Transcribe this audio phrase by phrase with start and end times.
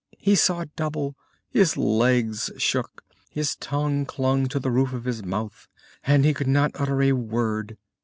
[0.17, 1.15] He saw double;
[1.51, 5.67] his legs shook; his tongue clung to the roof of his mouth,
[6.05, 7.77] and he could not utter a word.